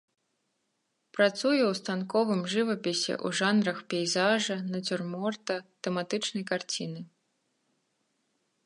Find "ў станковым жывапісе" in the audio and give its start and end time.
1.65-3.13